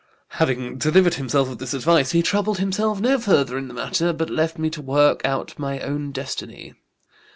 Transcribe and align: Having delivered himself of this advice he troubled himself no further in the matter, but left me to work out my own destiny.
Having 0.29 0.79
delivered 0.79 1.13
himself 1.13 1.47
of 1.47 1.59
this 1.59 1.75
advice 1.75 2.09
he 2.09 2.23
troubled 2.23 2.57
himself 2.57 2.99
no 2.99 3.19
further 3.19 3.55
in 3.55 3.67
the 3.67 3.73
matter, 3.75 4.11
but 4.13 4.31
left 4.31 4.57
me 4.57 4.67
to 4.71 4.81
work 4.81 5.23
out 5.23 5.59
my 5.59 5.79
own 5.79 6.11
destiny. 6.11 6.73